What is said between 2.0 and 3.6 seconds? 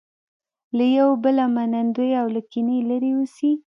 او له کینې لرې اوسي.